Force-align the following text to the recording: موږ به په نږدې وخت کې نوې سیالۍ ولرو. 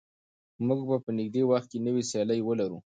موږ 0.67 0.79
به 0.89 0.97
په 1.05 1.09
نږدې 1.17 1.41
وخت 1.51 1.67
کې 1.71 1.79
نوې 1.87 2.03
سیالۍ 2.09 2.39
ولرو. 2.43 2.77